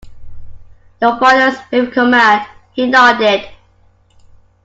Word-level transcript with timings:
Your 0.99 1.19
father's 1.19 1.59
fifth 1.69 1.93
command, 1.93 2.47
he 2.73 2.87
nodded. 2.87 3.45